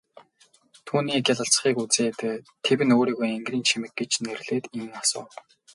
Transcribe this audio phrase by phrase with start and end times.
[0.87, 2.17] Түүний гялалзахыг үзээд
[2.65, 5.29] тэвнэ өөрийгөө энгэрийн чимэг гэж нэрлээд ийн асуув.